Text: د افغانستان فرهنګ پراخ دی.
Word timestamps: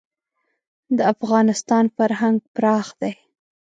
د 0.97 0.99
افغانستان 1.13 1.85
فرهنګ 1.97 2.37
پراخ 2.55 2.87
دی. 3.01 3.13